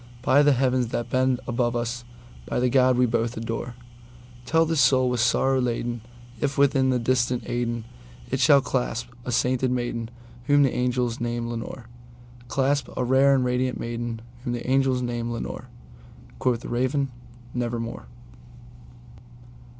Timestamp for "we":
2.97-3.05